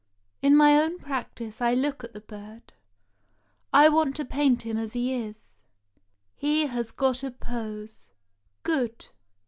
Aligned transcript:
''In 0.41 0.55
my 0.55 0.75
own 0.81 0.97
practice 0.97 1.61
I 1.61 1.75
look 1.75 2.03
at 2.03 2.13
the 2.13 2.21
bird; 2.21 2.73
I 3.71 3.87
want 3.87 4.15
to 4.15 4.25
paint 4.25 4.63
him 4.63 4.75
as 4.75 4.93
he 4.93 5.13
is. 5.13 5.59
He 6.35 6.65
has 6.65 6.89
got 6.89 7.21
a 7.23 7.29
pose. 7.29 8.09
Good! 8.63 9.09